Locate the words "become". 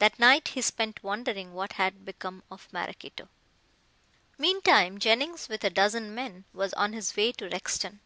2.04-2.42